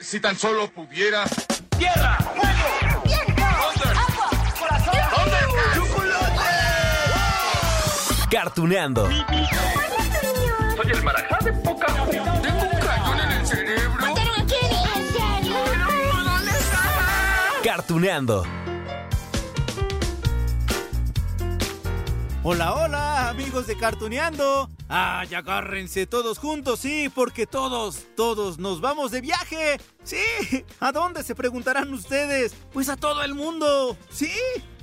[0.00, 1.24] Si tan solo pudiera.
[1.76, 2.16] ¡Tierra!
[2.18, 3.02] ¡Fuego!
[3.04, 3.42] ¡Viento!
[3.44, 4.30] ¡Agua!
[4.58, 4.94] ¡Corazón!
[5.74, 6.42] ¡Chocolate!
[8.30, 9.08] Cartuneando.
[9.08, 14.00] Soy el marajá de poca Tengo un cañón en el cerebro.
[14.00, 14.82] ¿Mataron a Kenny?
[14.94, 15.56] ¿En serio?
[16.24, 16.80] ¿Dónde está?
[17.64, 18.46] Cartuneando.
[22.44, 24.70] Hola, hola, amigos de Cartuneando.
[24.90, 29.78] Ay, agárrense todos juntos, sí, porque todos, todos nos vamos de viaje.
[30.02, 30.16] Sí,
[30.80, 32.54] ¿a dónde se preguntarán ustedes?
[32.72, 33.98] Pues a todo el mundo.
[34.08, 34.32] Sí,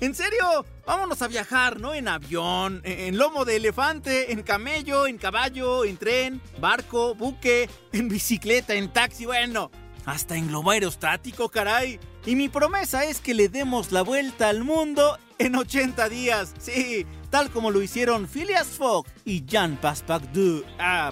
[0.01, 1.95] en serio, vámonos a viajar, ¿no?
[1.95, 8.07] En avión, en lomo de elefante, en camello, en caballo, en tren, barco, buque, en
[8.07, 9.71] bicicleta, en taxi, bueno,
[10.05, 11.99] hasta en globo aerostático, caray.
[12.27, 16.53] Y mi promesa es que le demos la vuelta al mundo en 80 días.
[16.59, 21.11] Sí, tal como lo hicieron Phileas Fogg y Jean Passepartout, ah,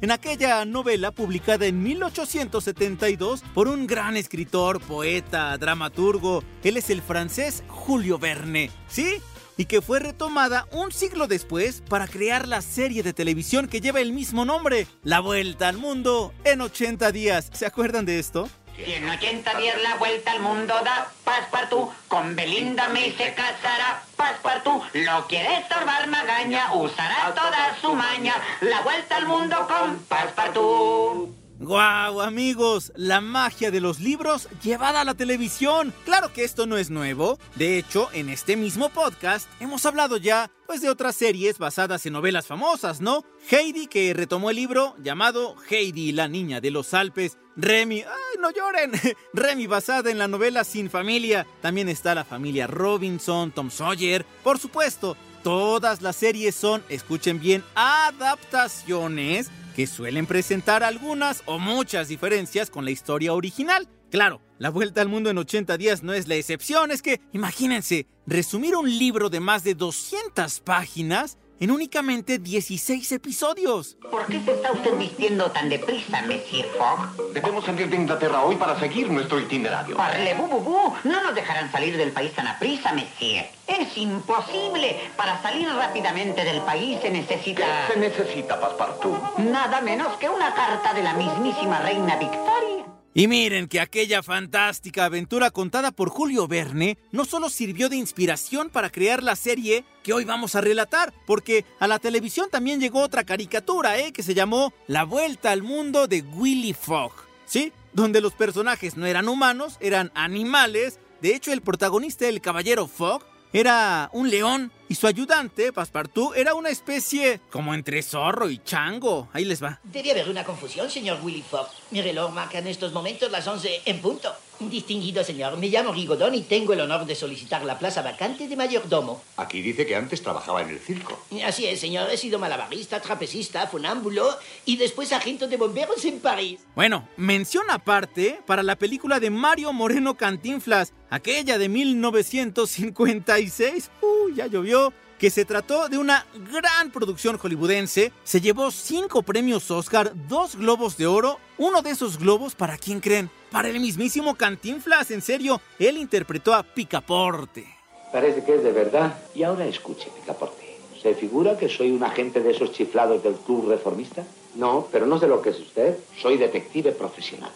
[0.00, 6.42] en aquella novela publicada en 1872 por un gran escritor, poeta, dramaturgo.
[6.64, 8.72] Él es el francés Julio Verne.
[8.88, 9.22] ¿Sí?
[9.56, 14.00] y que fue retomada un siglo después para crear la serie de televisión que lleva
[14.00, 17.50] el mismo nombre, La Vuelta al Mundo en 80 días.
[17.52, 18.48] ¿Se acuerdan de esto?
[18.86, 21.90] Y en 80 días la vuelta al mundo da Passepartout.
[22.06, 24.84] Con Belinda me se casará Passepartout.
[24.94, 28.34] Lo quiere estorbar Magaña, usará toda su maña.
[28.60, 31.38] La vuelta al mundo con Passepartout.
[31.60, 32.92] ¡Guau, amigos!
[32.94, 35.92] La magia de los libros llevada a la televisión.
[36.04, 37.36] Claro que esto no es nuevo.
[37.56, 42.12] De hecho, en este mismo podcast hemos hablado ya pues de otras series basadas en
[42.12, 43.24] novelas famosas, ¿no?
[43.50, 47.38] Heidi que retomó el libro llamado Heidi, la niña de los Alpes.
[47.60, 48.92] Remy, ¡ay, no lloren!
[49.34, 51.44] Remy basada en la novela Sin familia.
[51.60, 54.24] También está la familia Robinson, Tom Sawyer.
[54.44, 62.06] Por supuesto, todas las series son, escuchen bien, adaptaciones que suelen presentar algunas o muchas
[62.06, 63.88] diferencias con la historia original.
[64.08, 68.06] Claro, la vuelta al mundo en 80 días no es la excepción, es que, imagínense,
[68.24, 73.96] resumir un libro de más de 200 páginas en únicamente 16 episodios.
[74.10, 77.32] ¿Por qué se está usted vistiendo tan deprisa, Monsieur Fogg?
[77.32, 79.96] Debemos salir de Inglaterra hoy para seguir nuestro itinerario.
[79.96, 80.94] Parle, bu, bu, bu.
[81.04, 83.46] No nos dejarán salir del país tan aprisa, Monsieur.
[83.66, 84.96] Es imposible.
[85.16, 87.64] Para salir rápidamente del país se necesita...
[87.86, 89.38] ¿Qué se necesita, Passepartout?
[89.38, 92.77] Nada menos que una carta de la mismísima reina Victoria.
[93.14, 98.70] Y miren que aquella fantástica aventura contada por Julio Verne no solo sirvió de inspiración
[98.70, 103.00] para crear la serie que hoy vamos a relatar, porque a la televisión también llegó
[103.00, 104.12] otra caricatura, ¿eh?
[104.12, 107.12] que se llamó La Vuelta al Mundo de Willy Fogg,
[107.44, 107.72] ¿sí?
[107.92, 111.00] Donde los personajes no eran humanos, eran animales.
[111.20, 116.54] De hecho, el protagonista, el caballero Fogg, era un león y su ayudante, Passepartout, era
[116.54, 119.28] una especie como entre zorro y chango.
[119.32, 119.80] Ahí les va.
[119.84, 121.68] Debe haber una confusión, señor Willy Fogg.
[121.90, 124.34] Mi reloj marca en estos momentos las 11 en punto.
[124.60, 128.56] Distinguido señor, me llamo Rigodón y tengo el honor de solicitar la plaza vacante de
[128.56, 129.22] mayordomo.
[129.36, 131.24] Aquí dice que antes trabajaba en el circo.
[131.44, 132.10] Así es, señor.
[132.10, 134.28] He sido malabarista, trapecista, funámbulo
[134.64, 136.58] y después agente de bomberos en París.
[136.74, 143.92] Bueno, mención aparte para la película de Mario Moreno Cantinflas, aquella de 1956.
[144.02, 148.12] Uy, ya llovió que se trató de una gran producción hollywoodense.
[148.24, 151.38] Se llevó cinco premios Oscar, dos globos de oro.
[151.58, 153.30] Uno de esos globos, ¿para quién creen?
[153.50, 155.60] Para el mismísimo Cantinflas, en serio.
[155.78, 157.66] Él interpretó a Picaporte.
[158.12, 159.18] Parece que es de verdad.
[159.34, 160.68] Y ahora escuche, Picaporte.
[161.02, 164.24] ¿Se figura que soy un agente de esos chiflados del club reformista?
[164.54, 165.96] No, pero no sé lo que es usted.
[166.20, 167.50] Soy detective profesional.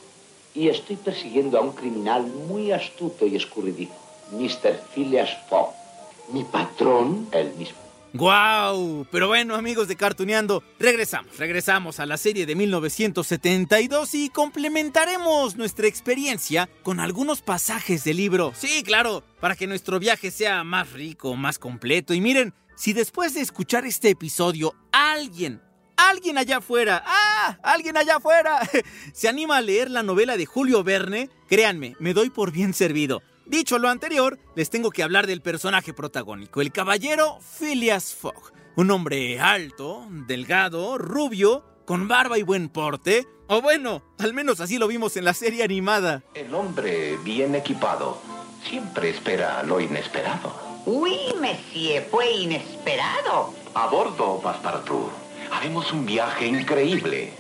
[0.55, 3.95] Y estoy persiguiendo a un criminal muy astuto y escurridizo,
[4.33, 4.79] Mr.
[4.95, 5.82] Phileas Fogg.
[6.29, 7.83] Mi patrón, el mismo.
[8.15, 9.07] ¡Guau!
[9.11, 15.87] Pero bueno, amigos de Cartuneando, regresamos, regresamos a la serie de 1972 y complementaremos nuestra
[15.87, 18.53] experiencia con algunos pasajes del libro.
[18.55, 22.13] Sí, claro, para que nuestro viaje sea más rico, más completo.
[22.13, 25.63] Y miren, si después de escuchar este episodio alguien,
[25.97, 27.59] alguien allá afuera, ¡ah!
[27.63, 28.59] ¡Alguien allá afuera!
[29.15, 33.23] se anima a leer la novela de Julio Verne, créanme, me doy por bien servido.
[33.47, 38.53] Dicho lo anterior, les tengo que hablar del personaje protagónico, el caballero Phileas Fogg.
[38.77, 43.27] Un hombre alto, delgado, rubio, con barba y buen porte.
[43.49, 46.23] O bueno, al menos así lo vimos en la serie animada.
[46.35, 48.19] El hombre bien equipado
[48.65, 50.55] siempre espera lo inesperado.
[50.87, 53.53] Uy, Monsieur, fue inesperado.
[53.75, 55.11] A bordo, Passepartout.
[55.51, 57.33] Haremos un viaje increíble.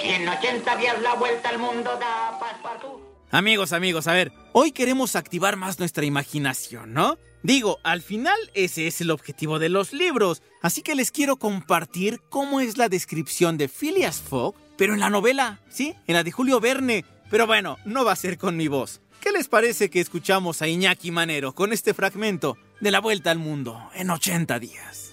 [0.00, 3.07] Si en 80 días la vuelta al mundo da Passepartout.
[3.30, 7.18] Amigos, amigos, a ver, hoy queremos activar más nuestra imaginación, ¿no?
[7.42, 12.20] Digo, al final ese es el objetivo de los libros, así que les quiero compartir
[12.30, 15.94] cómo es la descripción de Phileas Fogg pero en la novela, ¿sí?
[16.06, 17.04] En la de Julio Verne.
[17.30, 19.02] Pero bueno, no va a ser con mi voz.
[19.20, 23.38] ¿Qué les parece que escuchamos a Iñaki Manero con este fragmento de La Vuelta al
[23.38, 25.12] Mundo en 80 días?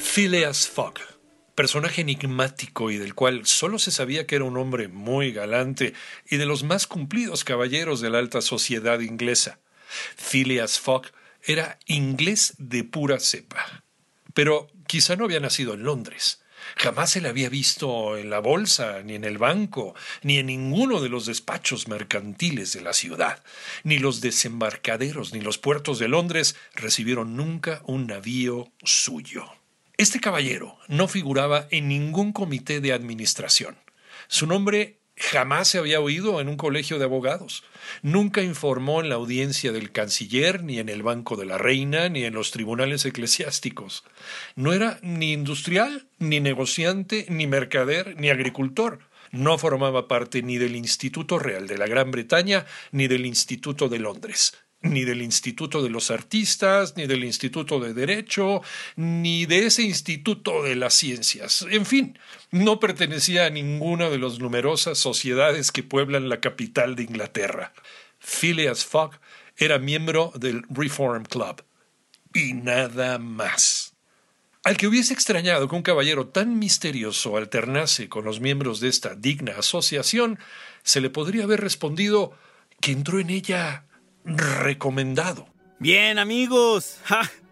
[0.00, 0.94] Phileas Fogg,
[1.62, 5.94] personaje enigmático y del cual solo se sabía que era un hombre muy galante
[6.28, 9.60] y de los más cumplidos caballeros de la alta sociedad inglesa.
[10.16, 13.84] Phileas Fogg era inglés de pura cepa.
[14.34, 16.42] Pero quizá no había nacido en Londres.
[16.78, 21.00] Jamás se le había visto en la bolsa, ni en el banco, ni en ninguno
[21.00, 23.44] de los despachos mercantiles de la ciudad.
[23.84, 29.61] Ni los desembarcaderos ni los puertos de Londres recibieron nunca un navío suyo.
[29.96, 33.76] Este caballero no figuraba en ningún comité de administración.
[34.28, 37.62] Su nombre Jamás se había oído en un colegio de abogados.
[38.02, 42.24] Nunca informó en la audiencia del canciller, ni en el Banco de la Reina, ni
[42.24, 44.04] en los tribunales eclesiásticos.
[44.56, 49.00] No era ni industrial, ni negociante, ni mercader, ni agricultor.
[49.30, 53.98] No formaba parte ni del Instituto Real de la Gran Bretaña, ni del Instituto de
[53.98, 58.62] Londres ni del Instituto de los Artistas, ni del Instituto de Derecho,
[58.96, 61.64] ni de ese Instituto de las Ciencias.
[61.70, 62.18] En fin,
[62.50, 67.72] no pertenecía a ninguna de las numerosas sociedades que pueblan la capital de Inglaterra.
[68.18, 69.18] Phileas Fogg
[69.56, 71.64] era miembro del Reform Club.
[72.34, 73.94] Y nada más.
[74.64, 79.14] Al que hubiese extrañado que un caballero tan misterioso alternase con los miembros de esta
[79.14, 80.38] digna asociación,
[80.84, 82.32] se le podría haber respondido
[82.80, 83.84] que entró en ella
[84.24, 85.46] recomendado.
[85.78, 86.98] Bien, amigos.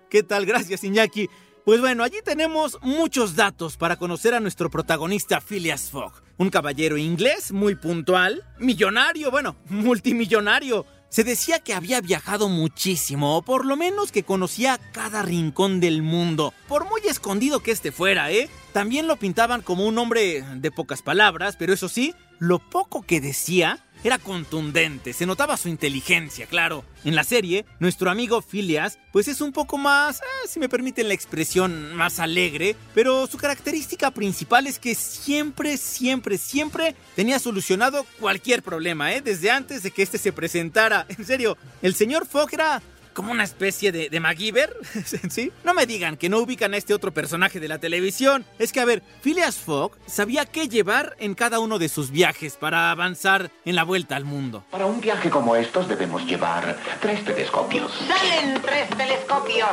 [0.08, 0.46] ¿Qué tal?
[0.46, 1.28] Gracias, Iñaki.
[1.64, 6.22] Pues bueno, allí tenemos muchos datos para conocer a nuestro protagonista Phileas Fogg.
[6.38, 10.87] Un caballero inglés muy puntual, millonario, bueno, multimillonario.
[11.11, 16.02] Se decía que había viajado muchísimo, o por lo menos que conocía cada rincón del
[16.02, 18.49] mundo, por muy escondido que este fuera, ¿eh?
[18.72, 23.20] También lo pintaban como un hombre de pocas palabras, pero eso sí, lo poco que
[23.20, 26.85] decía era contundente, se notaba su inteligencia, claro.
[27.05, 31.08] En la serie, nuestro amigo Phileas, pues es un poco más, eh, si me permiten
[31.08, 38.05] la expresión, más alegre, pero su característica principal es que siempre, siempre, siempre tenía solucionado
[38.19, 39.23] cualquier problema, ¿eh?
[39.23, 41.06] Desde antes de que este se presentara.
[41.08, 42.82] En serio, el señor Fogg era
[43.15, 44.77] como una especie de, de MacGyver,
[45.31, 45.53] ¿sí?
[45.65, 48.45] No me digan que no ubican a este otro personaje de la televisión.
[48.59, 52.55] Es que, a ver, Phileas Fogg sabía qué llevar en cada uno de sus viajes
[52.55, 54.65] para avanzar en la vuelta al mundo.
[54.71, 57.93] Para un viaje como estos debemos llevar tres telescopios.
[58.07, 59.69] ¡Salen tres telescopios!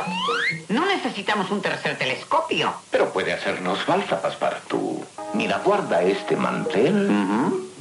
[0.68, 2.74] No necesitamos un tercer telescopio.
[2.90, 5.04] Pero puede hacernos falta, Passepartout.
[5.34, 7.10] Mira, guarda este mantel,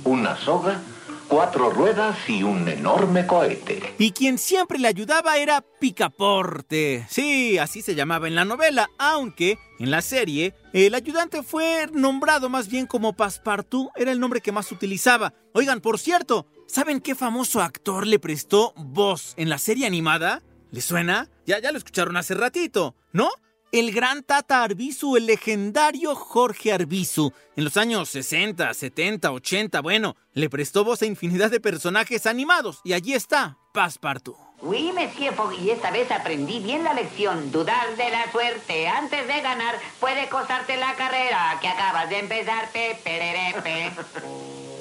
[0.04, 0.82] una soga
[1.28, 3.94] cuatro ruedas y un enorme cohete.
[3.98, 7.06] Y quien siempre le ayudaba era Picaporte.
[7.10, 12.50] Sí, así se llamaba en la novela, aunque en la serie el ayudante fue nombrado
[12.50, 15.34] más bien como Passepartout, era el nombre que más utilizaba.
[15.54, 20.44] Oigan, por cierto, ¿saben qué famoso actor le prestó voz en la serie animada?
[20.72, 21.30] ¿Le suena?
[21.46, 23.30] Ya, ya lo escucharon hace ratito, ¿no?
[23.72, 27.32] El gran Tata Arbizu, el legendario Jorge Arbizu.
[27.56, 32.80] En los años 60, 70, 80, bueno, le prestó voz a infinidad de personajes animados
[32.84, 34.38] y allí está, Passepartout.
[34.62, 37.52] Oui, Monsieur Fogg, y esta vez aprendí bien la lección.
[37.52, 42.72] Dudar de la suerte antes de ganar puede costarte la carrera que acabas de empezar.
[42.72, 43.92] Pe, pererepe.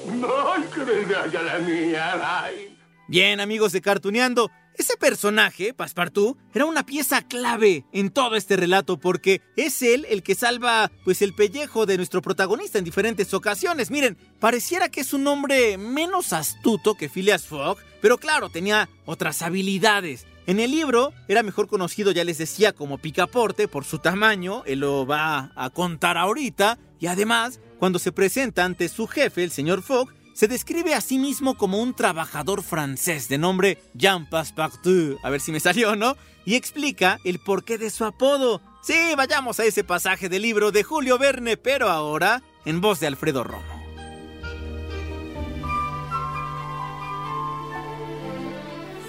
[0.07, 2.43] Ay, que ya la mía.
[2.43, 2.76] Ay.
[3.09, 8.99] Bien, amigos de Cartuneando, ese personaje, Passepartout, era una pieza clave en todo este relato
[8.99, 13.91] porque es él el que salva pues el pellejo de nuestro protagonista en diferentes ocasiones.
[13.91, 19.41] Miren, pareciera que es un hombre menos astuto que Phileas Fogg, pero claro, tenía otras
[19.41, 20.25] habilidades.
[20.45, 24.81] En el libro era mejor conocido, ya les decía, como Picaporte por su tamaño, él
[24.81, 29.81] lo va a contar ahorita, y además, cuando se presenta ante su jefe, el señor
[29.81, 35.31] Fogg, se describe a sí mismo como un trabajador francés de nombre Jean Passepartout, a
[35.31, 36.15] ver si me salió, ¿no?
[36.45, 38.61] Y explica el porqué de su apodo.
[38.83, 43.07] Sí, vayamos a ese pasaje del libro de Julio Verne, pero ahora en voz de
[43.07, 43.65] Alfredo Romo.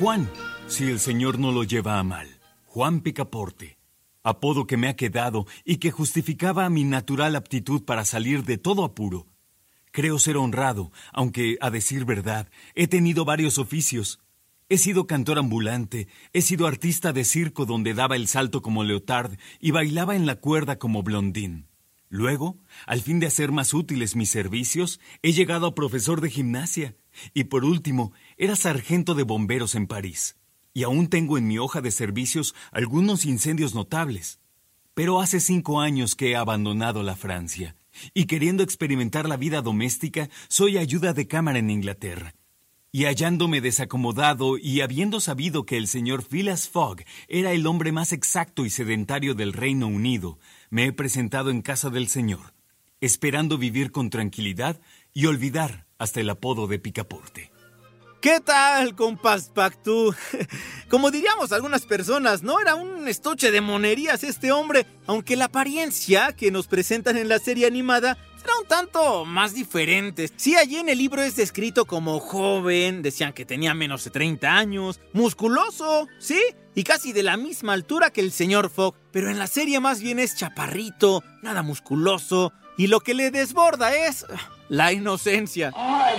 [0.00, 0.30] Juan,
[0.66, 2.40] si el Señor no lo lleva a mal.
[2.64, 3.76] Juan Picaporte,
[4.22, 8.82] apodo que me ha quedado y que justificaba mi natural aptitud para salir de todo
[8.82, 9.26] apuro.
[9.98, 14.20] Creo ser honrado, aunque, a decir verdad, he tenido varios oficios.
[14.68, 19.32] He sido cantor ambulante, he sido artista de circo donde daba el salto como Leotard
[19.58, 21.66] y bailaba en la cuerda como Blondín.
[22.08, 26.96] Luego, al fin de hacer más útiles mis servicios, he llegado a profesor de gimnasia.
[27.34, 30.36] Y por último, era sargento de bomberos en París.
[30.74, 34.38] Y aún tengo en mi hoja de servicios algunos incendios notables.
[34.94, 37.74] Pero hace cinco años que he abandonado la Francia,
[38.14, 42.34] y queriendo experimentar la vida doméstica, soy ayuda de cámara en Inglaterra.
[42.90, 48.12] Y hallándome desacomodado y habiendo sabido que el señor Phileas Fogg era el hombre más
[48.12, 50.38] exacto y sedentario del Reino Unido,
[50.70, 52.54] me he presentado en casa del señor,
[53.00, 54.80] esperando vivir con tranquilidad
[55.12, 57.57] y olvidar hasta el apodo de Picaporte.
[58.20, 60.12] ¿Qué tal, compas Pactú?
[60.88, 66.32] Como diríamos algunas personas, no era un estoche de monerías este hombre, aunque la apariencia
[66.32, 70.28] que nos presentan en la serie animada será un tanto más diferente.
[70.34, 74.52] Sí, allí en el libro es descrito como joven, decían que tenía menos de 30
[74.52, 76.42] años, musculoso, sí,
[76.74, 80.00] y casi de la misma altura que el señor Fogg, pero en la serie más
[80.00, 84.24] bien es chaparrito, nada musculoso, y lo que le desborda es
[84.68, 85.72] la inocencia.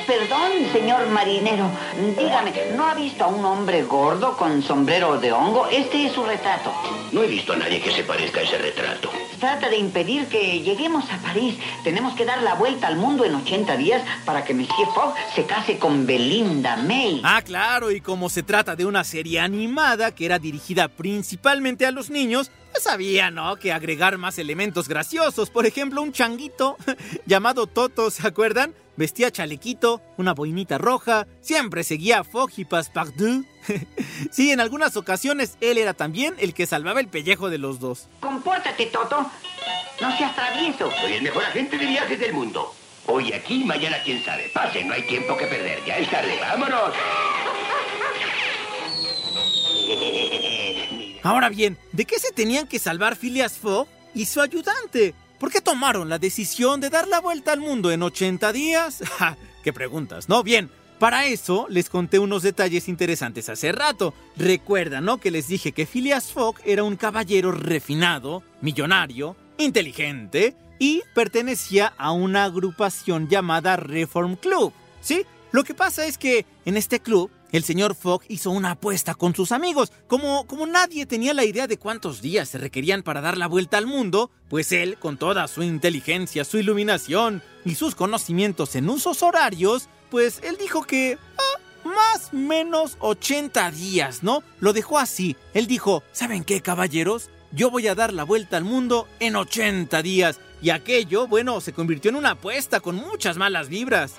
[0.06, 1.72] perdón, señor marinero.
[2.18, 5.68] Dígame, ¿no ha visto a un hombre gordo con sombrero de hongo?
[5.68, 6.74] Este es su retrato.
[7.14, 9.10] No he visto a nadie que se parezca a ese retrato.
[9.40, 11.56] Trata de impedir que lleguemos a París.
[11.86, 15.46] Tenemos que dar la vuelta al mundo en 80 días para que Monsieur Fogg se
[15.46, 17.22] case con Belinda May.
[17.24, 21.92] Ah, claro, y como se trata de una serie animada que era dirigida principalmente a
[21.92, 22.52] los niños,
[22.82, 23.56] sabía, ¿no?
[23.58, 25.50] Que agregar más elementos graciosos.
[25.50, 26.78] Por ejemplo, un changuito
[27.26, 28.74] llamado Toto, ¿se acuerdan?
[28.96, 33.46] Vestía chalequito, una boinita roja, siempre seguía a Fogg y Passepartout.
[34.32, 38.10] sí, en algunas ocasiones él era también el que salvaba el pellejo de los dos.
[38.20, 39.32] Compórtate, Toto.
[40.02, 40.92] No seas travieso.
[41.00, 42.74] Soy el mejor agente de viajes del mundo.
[43.06, 44.52] Hoy aquí, mañana quién sabe.
[44.54, 45.80] Pase, no hay tiempo que perder.
[45.86, 46.38] Ya es tarde.
[46.40, 46.94] ¡Vámonos!
[51.30, 55.14] Ahora bien, ¿de qué se tenían que salvar Phileas Fogg y su ayudante?
[55.38, 59.04] ¿Por qué tomaron la decisión de dar la vuelta al mundo en 80 días?
[59.64, 60.28] ¿Qué preguntas?
[60.28, 60.72] No, bien.
[60.98, 64.16] Para eso les conté unos detalles interesantes hace rato.
[64.38, 65.20] Recuerdan, ¿no?
[65.20, 72.12] Que les dije que Phileas Fogg era un caballero refinado, millonario, inteligente y pertenecía a
[72.12, 74.74] una agrupación llamada Reform Club.
[75.00, 75.28] ¿Sí?
[75.52, 79.36] Lo que pasa es que en este club el señor Fogg hizo una apuesta con
[79.36, 79.92] sus amigos.
[80.08, 83.78] Como, como nadie tenía la idea de cuántos días se requerían para dar la vuelta
[83.78, 89.24] al mundo, pues él, con toda su inteligencia, su iluminación y sus conocimientos en usos
[89.24, 91.18] horarios, pues él dijo que...
[91.38, 94.44] Ah, más menos 80 días, ¿no?
[94.60, 95.36] Lo dejó así.
[95.54, 97.30] Él dijo, ¿saben qué, caballeros?
[97.52, 100.40] Yo voy a dar la vuelta al mundo en 80 días.
[100.62, 104.16] Y aquello, bueno, se convirtió en una apuesta con muchas malas vibras.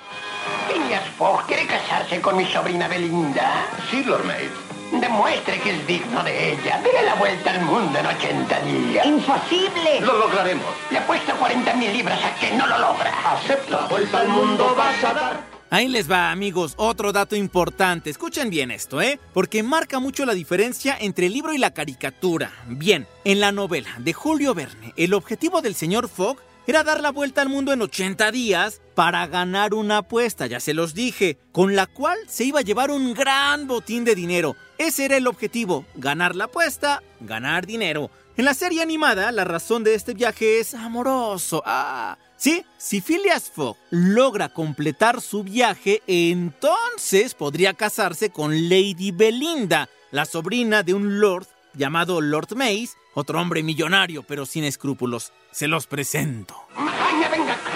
[0.72, 3.66] Phileas Fogg quiere casarse con mi sobrina Belinda.
[3.90, 5.00] Sí, Lord Maid.
[5.00, 6.80] Demuestre que es digno de ella.
[6.82, 9.06] Dele la vuelta al mundo en 80 días.
[9.06, 10.00] ¡Imposible!
[10.00, 10.66] Lo lograremos.
[10.90, 13.12] Le apuesto 40 mil libras a que no lo logra.
[13.32, 13.82] Acepta.
[13.82, 15.49] La vuelta al mundo vas a dar.
[15.72, 18.10] Ahí les va, amigos, otro dato importante.
[18.10, 19.20] Escuchen bien esto, ¿eh?
[19.32, 22.50] Porque marca mucho la diferencia entre el libro y la caricatura.
[22.66, 27.12] Bien, en la novela de Julio Verne, el objetivo del señor Fogg era dar la
[27.12, 31.76] vuelta al mundo en 80 días para ganar una apuesta, ya se los dije, con
[31.76, 34.56] la cual se iba a llevar un gran botín de dinero.
[34.76, 38.10] Ese era el objetivo, ganar la apuesta, ganar dinero.
[38.36, 41.62] En la serie animada, la razón de este viaje es amoroso.
[41.64, 49.88] Ah, sí, si Phileas Fogg logra completar su viaje, entonces podría casarse con Lady Belinda,
[50.10, 55.32] la sobrina de un lord llamado Lord Mace, otro hombre millonario pero sin escrúpulos.
[55.52, 56.54] Se los presento.
[56.76, 57.70] Maña, venga acá.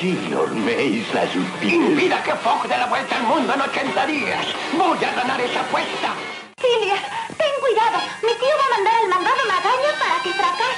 [0.00, 1.74] Sí, Lord Mace, la sutil.
[1.74, 4.46] Impida que Fogg dé la vuelta al mundo en 80 días.
[4.76, 6.14] Voy a ganar esa apuesta.
[6.56, 7.02] Phileas,
[7.36, 7.98] ten cuidado.
[8.22, 10.75] Mi tío va a mandar al mandado Magaña para que fracase.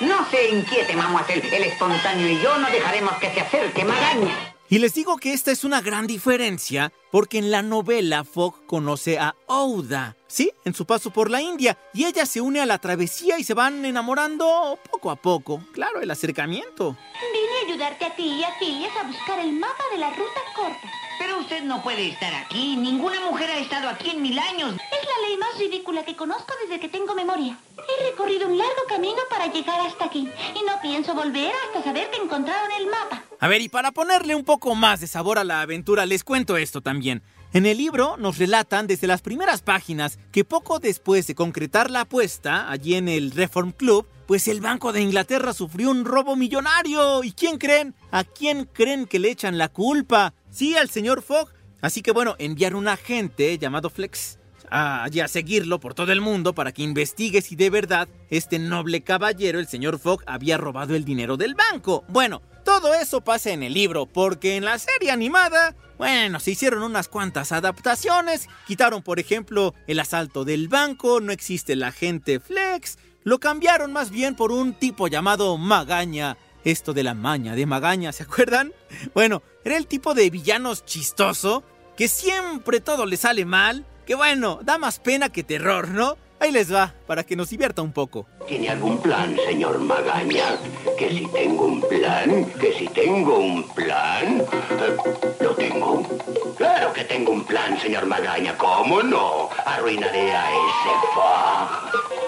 [0.00, 1.56] No se inquiete, mademoiselle.
[1.56, 4.54] El espontáneo y yo no dejaremos que se acerque Magaña.
[4.68, 9.16] Y les digo que esta es una gran diferencia porque en la novela Fogg conoce
[9.16, 10.50] a Ouda, ¿sí?
[10.64, 13.54] En su paso por la India, y ella se une a la travesía y se
[13.54, 15.62] van enamorando poco a poco.
[15.72, 16.96] Claro, el acercamiento.
[17.32, 20.40] Vine a ayudarte a ti y a Phileas a buscar el mapa de la ruta
[20.56, 20.90] corta.
[21.18, 22.76] Pero usted no puede estar aquí.
[22.76, 24.74] Ninguna mujer ha estado aquí en mil años.
[24.74, 27.58] Es la ley más ridícula que conozco desde que tengo memoria.
[27.78, 32.10] He recorrido un largo camino para llegar hasta aquí y no pienso volver hasta saber
[32.10, 33.22] que encontraron el mapa.
[33.38, 36.56] A ver, y para ponerle un poco más de sabor a la aventura, les cuento
[36.56, 37.22] esto también.
[37.52, 42.02] En el libro nos relatan desde las primeras páginas que poco después de concretar la
[42.02, 47.22] apuesta allí en el Reform Club, pues el Banco de Inglaterra sufrió un robo millonario.
[47.22, 47.94] ¿Y quién creen?
[48.10, 50.34] ¿A quién creen que le echan la culpa?
[50.56, 51.50] Sí, al señor Fogg.
[51.82, 54.38] Así que bueno, enviar un agente llamado Flex
[54.70, 59.02] a, a seguirlo por todo el mundo para que investigue si de verdad este noble
[59.02, 62.06] caballero, el señor Fogg, había robado el dinero del banco.
[62.08, 66.82] Bueno, todo eso pasa en el libro, porque en la serie animada, bueno, se hicieron
[66.82, 72.96] unas cuantas adaptaciones, quitaron por ejemplo el asalto del banco, no existe el agente Flex,
[73.24, 76.38] lo cambiaron más bien por un tipo llamado Magaña.
[76.66, 78.72] Esto de la maña de Magaña, ¿se acuerdan?
[79.14, 81.62] Bueno, era el tipo de villanos chistoso,
[81.96, 86.16] que siempre todo le sale mal, que bueno, da más pena que terror, ¿no?
[86.40, 88.26] Ahí les va, para que nos divierta un poco.
[88.48, 90.58] ¿Tiene algún plan, señor Magaña?
[90.98, 94.40] Que si tengo un plan, que si tengo un plan...
[94.40, 94.96] Eh,
[95.38, 96.02] ¿Lo tengo?
[96.56, 98.58] Claro que tengo un plan, señor Magaña.
[98.58, 99.50] ¿Cómo no?
[99.64, 100.90] Arruinaré a ese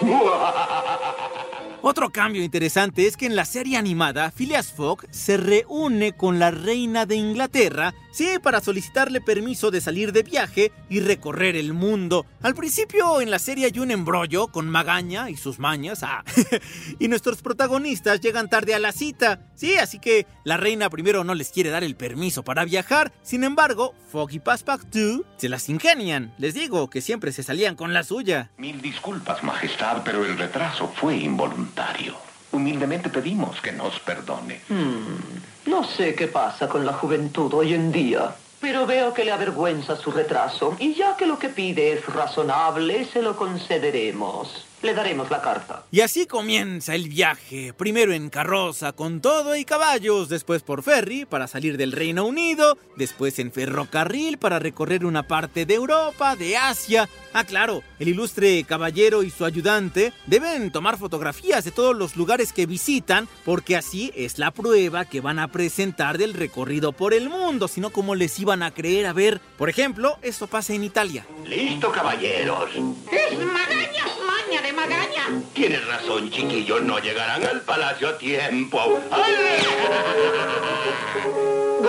[0.01, 1.29] Fogg.
[1.81, 6.51] Otro cambio interesante es que en la serie animada, Phileas Fogg se reúne con la
[6.51, 12.27] reina de Inglaterra, sí, para solicitarle permiso de salir de viaje y recorrer el mundo.
[12.43, 16.25] Al principio en la serie hay un embrollo con Magaña y sus mañas, ah,
[16.99, 21.35] y nuestros protagonistas llegan tarde a la cita, sí, así que la reina primero no
[21.35, 26.35] les quiere dar el permiso para viajar, sin embargo, Fogg y Passepartout se las ingenian,
[26.39, 28.51] les digo que siempre se salían con la suya.
[28.57, 32.28] Mil disculpas, Majestad, pero el retraso fue involuntario.
[32.59, 34.61] Humildemente pedimos que nos perdone.
[34.69, 39.31] Hmm, no sé qué pasa con la juventud hoy en día, pero veo que le
[39.31, 40.77] avergüenza su retraso.
[40.81, 44.68] Y ya que lo que pide es razonable, se lo concederemos.
[44.83, 45.85] Le daremos la carta.
[45.91, 51.25] Y así comienza el viaje, primero en carroza con todo y caballos, después por ferry
[51.25, 56.57] para salir del Reino Unido, después en ferrocarril para recorrer una parte de Europa, de
[56.57, 57.09] Asia.
[57.33, 62.53] Ah, claro, el ilustre caballero y su ayudante deben tomar fotografías de todos los lugares
[62.53, 67.29] que visitan, porque así es la prueba que van a presentar del recorrido por el
[67.29, 69.41] mundo, sino como les iban a creer a ver.
[69.57, 71.27] Por ejemplo, esto pasa en Italia.
[71.47, 72.71] Listo, caballeros.
[72.71, 75.27] Es magaña, maña de magaña.
[75.55, 79.01] Tienes razón, chiquillos, no llegarán al palacio a tiempo.
[79.11, 79.35] ¡Ay!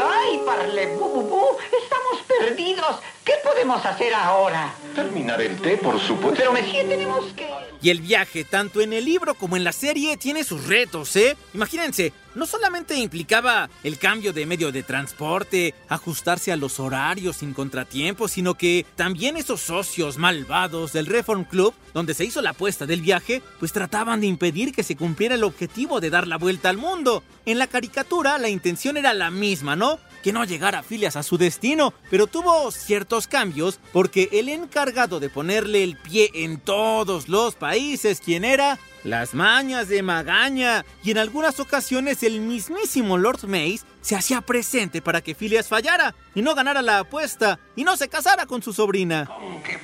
[0.01, 1.57] ¡Ay, parle, bu, bu, bu!
[1.81, 2.95] Estamos perdidos.
[3.29, 4.73] ¿Qué podemos hacer ahora?
[4.95, 6.33] Terminar el té, por supuesto.
[6.35, 7.47] Pero, Messi, tenemos que...
[7.79, 11.37] Y el viaje, tanto en el libro como en la serie, tiene sus retos, ¿eh?
[11.53, 17.53] Imagínense, no solamente implicaba el cambio de medio de transporte, ajustarse a los horarios sin
[17.53, 22.87] contratiempos, sino que también esos socios malvados del Reform Club, donde se hizo la apuesta
[22.87, 26.69] del viaje, pues trataban de impedir que se cumpliera el objetivo de dar la vuelta
[26.69, 27.23] al mundo.
[27.45, 29.99] En la caricatura la intención era la misma, ¿no?
[30.21, 35.29] Que no llegara Filias a su destino, pero tuvo ciertos cambios porque el encargado de
[35.29, 38.79] ponerle el pie en todos los países, ¿quién era?
[39.03, 40.85] Las mañas de Magaña.
[41.03, 46.15] Y en algunas ocasiones el mismísimo Lord Mace se hacía presente para que Phileas fallara
[46.35, 49.25] y no ganara la apuesta y no se casara con su sobrina.
[49.25, 49.79] Con que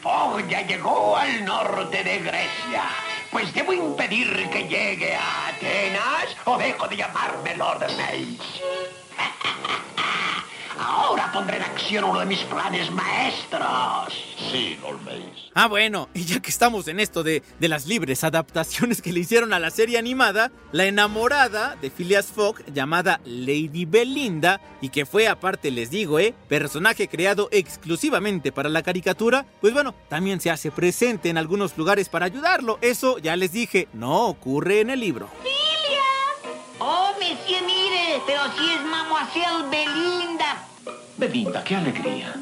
[0.49, 2.83] ya llegó al norte de Grecia.
[3.31, 8.37] Pues debo impedir que llegue a Atenas o dejo de llamarme Lord Mace.
[10.87, 14.13] Ahora pondré en acción uno de mis planes maestros.
[14.51, 14.77] Sí.
[15.55, 19.21] Ah, bueno, y ya que estamos en esto de, de las libres adaptaciones que le
[19.21, 25.07] hicieron a la serie animada, la enamorada de Phileas Fogg, llamada Lady Belinda, y que
[25.07, 26.35] fue aparte, les digo, ¿eh?
[26.47, 32.09] personaje creado exclusivamente para la caricatura, pues bueno, también se hace presente en algunos lugares
[32.09, 32.77] para ayudarlo.
[32.81, 35.29] Eso, ya les dije, no ocurre en el libro.
[36.77, 40.74] Oh, Messi, mire, pero si es Mademoiselle Belinda.
[41.17, 42.35] Belinda, qué alegría.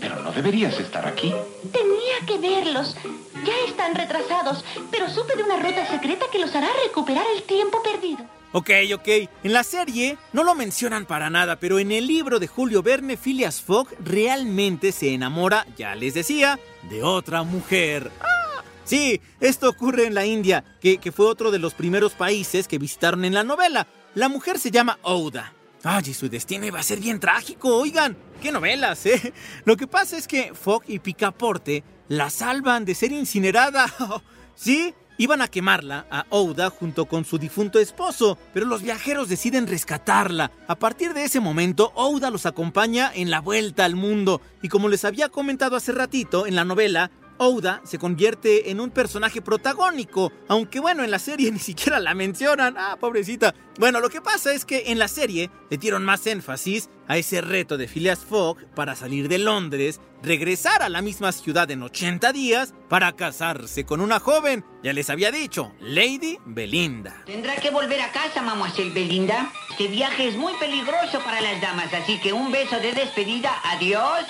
[0.00, 1.32] Pero no deberías estar aquí.
[1.72, 2.96] Tenía que verlos.
[3.44, 7.82] Ya están retrasados, pero supe de una ruta secreta que los hará recuperar el tiempo
[7.82, 8.24] perdido.
[8.52, 9.08] Ok, ok.
[9.44, 13.16] En la serie no lo mencionan para nada, pero en el libro de Julio Verne,
[13.16, 16.58] Phileas Fogg realmente se enamora, ya les decía,
[16.90, 18.10] de otra mujer.
[18.20, 18.62] ¡Ah!
[18.84, 22.78] Sí, esto ocurre en la India, que, que fue otro de los primeros países que
[22.78, 23.86] visitaron en la novela.
[24.14, 25.54] La mujer se llama Ouda.
[25.84, 28.16] Ay, su destino iba a ser bien trágico, oigan.
[28.40, 29.32] ¡Qué novelas, eh!
[29.64, 33.86] Lo que pasa es que Fogg y Picaporte la salvan de ser incinerada.
[34.54, 34.94] ¿Sí?
[35.18, 40.52] Iban a quemarla a Ouda junto con su difunto esposo, pero los viajeros deciden rescatarla.
[40.68, 44.40] A partir de ese momento, Ouda los acompaña en la vuelta al mundo.
[44.62, 47.10] Y como les había comentado hace ratito, en la novela,
[47.42, 52.14] Ouda se convierte en un personaje protagónico, aunque bueno, en la serie ni siquiera la
[52.14, 52.76] mencionan.
[52.78, 53.54] Ah, pobrecita.
[53.78, 57.40] Bueno, lo que pasa es que en la serie le dieron más énfasis a ese
[57.40, 62.32] reto de Phileas Fogg para salir de Londres, regresar a la misma ciudad en 80
[62.32, 67.22] días para casarse con una joven, ya les había dicho, Lady Belinda.
[67.26, 69.50] Tendrá que volver a casa, Mademoiselle Belinda.
[69.70, 73.50] Este viaje es muy peligroso para las damas, así que un beso de despedida.
[73.64, 74.26] Adiós.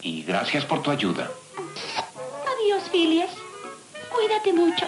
[0.00, 1.30] Y gracias por tu ayuda.
[2.66, 3.30] Adiós, Phileas.
[4.10, 4.86] Cuídate mucho.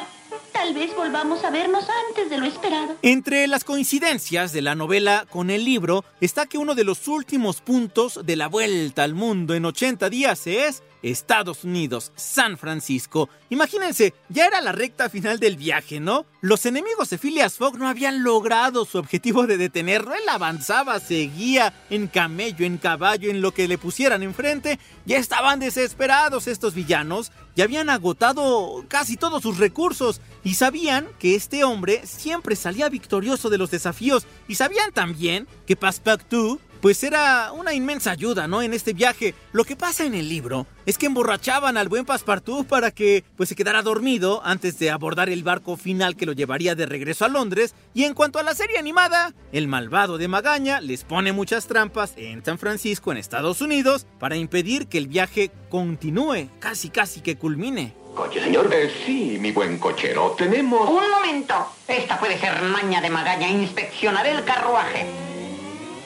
[0.61, 2.97] Tal vez volvamos a vernos antes de lo esperado.
[3.03, 7.61] Entre las coincidencias de la novela con el libro está que uno de los últimos
[7.61, 13.29] puntos de la vuelta al mundo en 80 días es Estados Unidos, San Francisco.
[13.51, 16.27] Imagínense, ya era la recta final del viaje, ¿no?
[16.41, 20.13] Los enemigos de Phileas Fogg no habían logrado su objetivo de detenerlo.
[20.15, 24.79] Él avanzaba, seguía en camello, en caballo, en lo que le pusieran enfrente.
[25.07, 27.31] Ya estaban desesperados estos villanos.
[27.55, 33.51] Ya habían agotado casi todos sus recursos y sabían que este hombre siempre salía victorioso
[33.51, 34.27] de los desafíos.
[34.49, 38.63] Y sabían también que Passepartout pues era una inmensa ayuda, ¿no?
[38.63, 39.35] En este viaje.
[39.53, 43.49] Lo que pasa en el libro es que emborrachaban al buen Passepartout para que pues
[43.49, 47.29] se quedara dormido antes de abordar el barco final que lo llevaría de regreso a
[47.29, 47.75] Londres.
[47.95, 52.13] Y en cuanto a la serie animada, el malvado de Magaña les pone muchas trampas
[52.17, 57.37] en San Francisco, en Estados Unidos, para impedir que el viaje continúe, casi casi que
[57.37, 57.95] culmine.
[58.15, 58.69] ¿Coche, señor?
[58.73, 60.35] Eh, sí, mi buen cochero.
[60.37, 60.91] Tenemos...
[60.91, 61.55] Un momento.
[61.87, 63.49] Esta puede ser maña de Magaña.
[63.49, 65.07] Inspeccionaré el carruaje.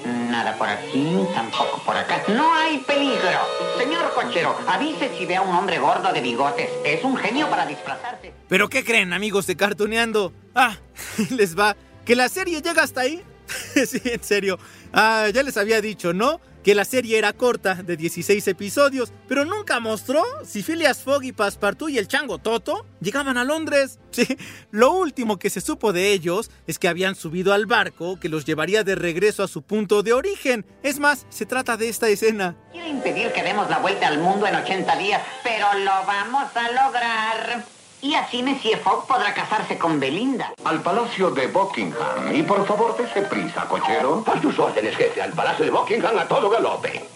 [0.04, 2.22] Nada por aquí, tampoco por acá.
[2.28, 3.38] No hay peligro.
[3.78, 6.68] Señor cochero, avise si ve a un hombre gordo de bigotes.
[6.84, 8.32] Es un genio para disfrazarse.
[8.48, 10.32] ¿Pero qué creen, amigos de Cartuneando?
[10.54, 10.76] Ah,
[11.30, 11.76] les va.
[12.04, 13.22] ¿Que la serie llega hasta ahí?
[13.86, 14.58] sí, en serio.
[14.92, 16.40] Ah, ya les había dicho, ¿no?
[16.62, 21.32] Que la serie era corta, de 16 episodios, pero nunca mostró si Phileas Fogg y
[21.32, 23.98] Passepartout y el chango Toto llegaban a Londres.
[24.12, 24.36] Sí,
[24.70, 28.44] lo último que se supo de ellos es que habían subido al barco que los
[28.44, 30.66] llevaría de regreso a su punto de origen.
[30.82, 32.54] Es más, se trata de esta escena.
[32.72, 36.72] Quiere impedir que demos la vuelta al mundo en 80 días, pero lo vamos a
[36.72, 37.64] lograr.
[38.02, 40.52] Y así Monsieur Fogg podrá casarse con Belinda.
[40.64, 42.34] Al Palacio de Buckingham.
[42.34, 44.24] Y por favor, dése prisa, cochero.
[44.26, 45.22] A tus órdenes, jefe.
[45.22, 47.08] Al Palacio de Buckingham a todo galope.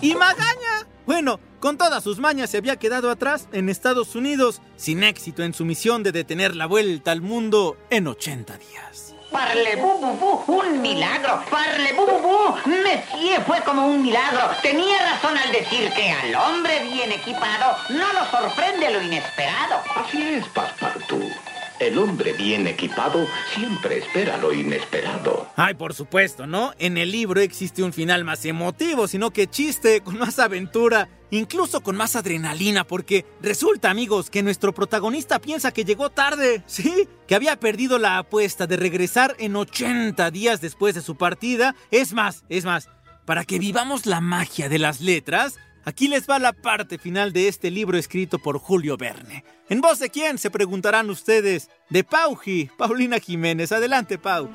[0.00, 0.86] ¿Y Magaña?
[1.06, 5.54] Bueno, con todas sus mañas se había quedado atrás en Estados Unidos, sin éxito en
[5.54, 9.07] su misión de detener la vuelta al mundo en 80 días.
[9.30, 11.42] Parle bu, bu, bu, un milagro.
[11.50, 12.70] Parle bu, bu, bu.
[12.70, 14.40] Monsieur fue como un milagro.
[14.62, 19.82] Tenía razón al decir que al hombre bien equipado no lo sorprende lo inesperado.
[19.96, 21.32] Así es, Passepartout.
[21.78, 25.46] El hombre bien equipado siempre espera lo inesperado.
[25.54, 26.72] Ay, por supuesto, ¿no?
[26.78, 31.80] En el libro existe un final más emotivo, sino que chiste, con más aventura, incluso
[31.82, 37.08] con más adrenalina, porque resulta, amigos, que nuestro protagonista piensa que llegó tarde, ¿sí?
[37.26, 41.74] Que había perdido la apuesta de regresar en 80 días después de su partida.
[41.90, 42.88] Es más, es más,
[43.24, 45.56] para que vivamos la magia de las letras,
[45.88, 49.42] Aquí les va la parte final de este libro escrito por Julio Verne.
[49.70, 50.36] ¿En voz de quién?
[50.36, 51.70] Se preguntarán ustedes.
[51.88, 53.72] De Pauji, Paulina Jiménez.
[53.72, 54.50] Adelante, Pau.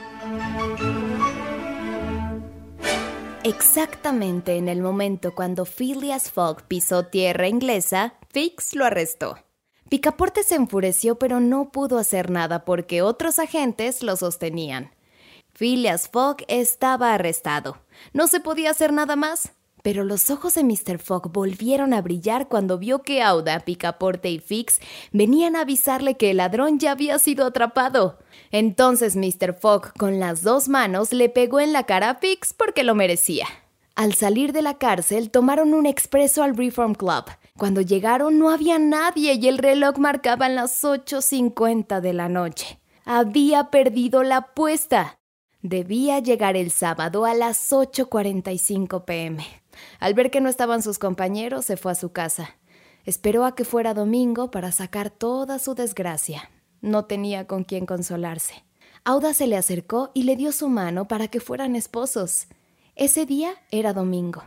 [3.45, 9.37] Exactamente en el momento cuando Phileas Fogg pisó tierra inglesa, Fix lo arrestó.
[9.89, 14.91] Picaporte se enfureció pero no pudo hacer nada porque otros agentes lo sostenían.
[15.53, 17.81] Phileas Fogg estaba arrestado.
[18.13, 19.51] No se podía hacer nada más.
[19.83, 20.97] Pero los ojos de Mr.
[20.97, 24.79] Fogg volvieron a brillar cuando vio que Auda, Picaporte y Fix
[25.11, 28.17] venían a avisarle que el ladrón ya había sido atrapado.
[28.49, 29.53] Entonces Mr.
[29.53, 33.45] Fogg con las dos manos le pegó en la cara a Fix porque lo merecía.
[33.95, 37.25] Al salir de la cárcel tomaron un expreso al Reform Club.
[37.57, 42.79] Cuando llegaron no había nadie y el reloj marcaba las 8.50 de la noche.
[43.03, 45.19] Había perdido la apuesta.
[45.61, 49.62] Debía llegar el sábado a las 8.45 pm.
[49.99, 52.57] Al ver que no estaban sus compañeros, se fue a su casa.
[53.05, 56.49] Esperó a que fuera domingo para sacar toda su desgracia.
[56.81, 58.63] No tenía con quién consolarse.
[59.05, 62.47] Auda se le acercó y le dio su mano para que fueran esposos.
[62.95, 64.43] Ese día era domingo.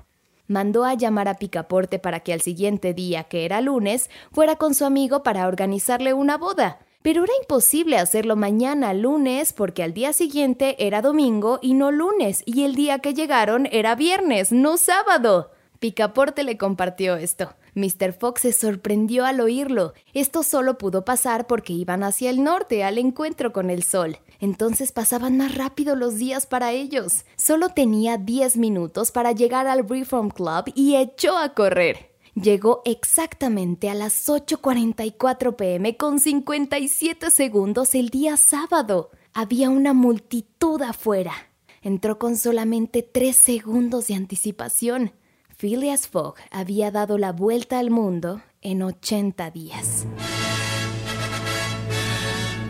[0.49, 4.75] Mandó a llamar a Picaporte para que al siguiente día, que era lunes, fuera con
[4.75, 6.79] su amigo para organizarle una boda.
[7.07, 12.43] Pero era imposible hacerlo mañana lunes porque al día siguiente era domingo y no lunes,
[12.47, 15.53] y el día que llegaron era viernes, no sábado.
[15.79, 17.55] Picaporte le compartió esto.
[17.77, 18.13] Mr.
[18.13, 19.93] Fox se sorprendió al oírlo.
[20.15, 24.19] Esto solo pudo pasar porque iban hacia el norte, al encuentro con el sol.
[24.41, 27.25] Entonces pasaban más rápido los días para ellos.
[27.37, 32.16] Solo tenía 10 minutos para llegar al Reform Club y echó a correr.
[32.41, 39.11] Llegó exactamente a las 8.44 pm con 57 segundos el día sábado.
[39.33, 41.33] Había una multitud afuera.
[41.81, 45.13] Entró con solamente 3 segundos de anticipación.
[45.57, 50.07] Phileas Fogg había dado la vuelta al mundo en 80 días.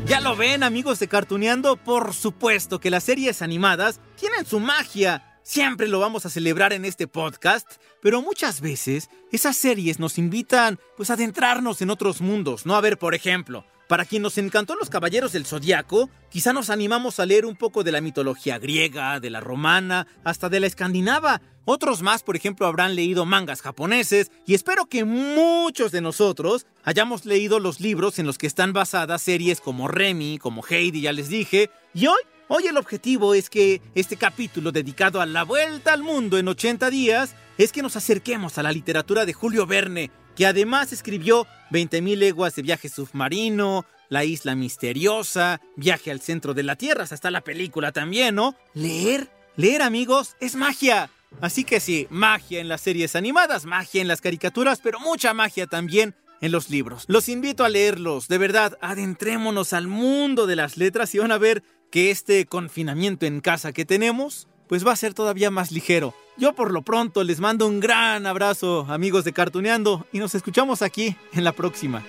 [0.07, 1.77] ¿Ya lo ven, amigos de Cartuneando?
[1.77, 5.36] Por supuesto que las series animadas tienen su magia.
[5.49, 10.81] Siempre lo vamos a celebrar en este podcast, pero muchas veces esas series nos invitan
[10.97, 12.75] pues a adentrarnos en otros mundos, ¿no?
[12.75, 17.21] A ver, por ejemplo, Para quien nos encantó los Caballeros del Zodiaco, quizá nos animamos
[17.21, 21.41] a leer un poco de la mitología griega, de la romana, hasta de la escandinava.
[21.65, 27.27] Otros más, por ejemplo, habrán leído mangas japoneses y espero que muchos de nosotros hayamos
[27.27, 31.29] leído los libros en los que están basadas series como Remy, como Heidi, ya les
[31.29, 31.71] dije.
[31.95, 36.39] Y hoy, hoy el objetivo es que este capítulo dedicado a la vuelta al mundo
[36.39, 40.93] en 80 días es que nos acerquemos a la literatura de Julio Verne, que además
[40.93, 47.05] escribió 20.000 leguas de viaje submarino, La isla misteriosa, Viaje al centro de la Tierra,
[47.05, 48.55] hasta la película también, ¿no?
[48.75, 51.11] Leer, leer amigos, es magia.
[51.41, 55.67] Así que sí, magia en las series animadas, magia en las caricaturas, pero mucha magia
[55.67, 57.05] también en los libros.
[57.09, 61.39] Los invito a leerlos, de verdad, adentrémonos al mundo de las letras y van a
[61.39, 61.63] ver
[61.97, 66.13] que este confinamiento en casa que tenemos pues va a ser todavía más ligero.
[66.37, 70.83] Yo por lo pronto les mando un gran abrazo amigos de Cartuneando y nos escuchamos
[70.83, 72.05] aquí en la próxima.